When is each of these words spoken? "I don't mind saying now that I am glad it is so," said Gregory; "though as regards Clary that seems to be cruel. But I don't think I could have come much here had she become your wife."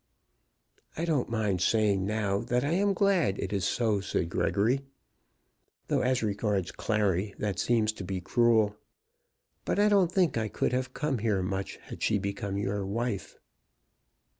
"I 0.97 1.05
don't 1.05 1.29
mind 1.29 1.61
saying 1.61 2.07
now 2.07 2.39
that 2.39 2.63
I 2.65 2.71
am 2.71 2.95
glad 2.95 3.37
it 3.37 3.53
is 3.53 3.65
so," 3.65 3.99
said 4.01 4.31
Gregory; 4.31 4.81
"though 5.89 6.01
as 6.01 6.23
regards 6.23 6.71
Clary 6.71 7.35
that 7.37 7.59
seems 7.59 7.91
to 7.91 8.03
be 8.03 8.19
cruel. 8.19 8.75
But 9.63 9.77
I 9.77 9.89
don't 9.89 10.11
think 10.11 10.37
I 10.39 10.47
could 10.47 10.73
have 10.73 10.95
come 10.95 11.19
much 11.45 11.73
here 11.73 11.81
had 11.83 12.01
she 12.01 12.17
become 12.17 12.57
your 12.57 12.83
wife." 12.83 13.37